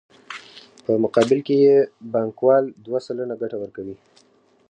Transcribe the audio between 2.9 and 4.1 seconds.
سلنه ګټه ورکوي